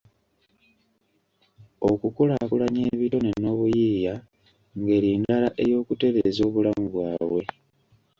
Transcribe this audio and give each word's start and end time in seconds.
Okukulaakulanya 1.89 2.81
ebitone 2.93 3.29
n'obuyiiya 3.41 4.15
ngeri 4.79 5.09
ndala 5.21 5.49
ey'okutereeza 5.63 6.41
obulamu 6.49 6.85
bwabwe. 6.93 7.43